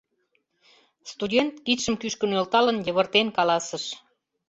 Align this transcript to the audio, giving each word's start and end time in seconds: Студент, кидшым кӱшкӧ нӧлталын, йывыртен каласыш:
Студент, 1.11 1.53
кидшым 1.65 1.95
кӱшкӧ 2.01 2.25
нӧлталын, 2.27 2.77
йывыртен 2.85 3.27
каласыш: 3.37 3.85